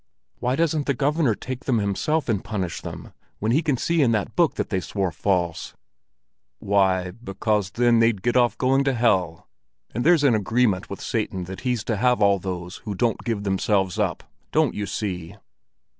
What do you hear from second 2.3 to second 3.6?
punish them, when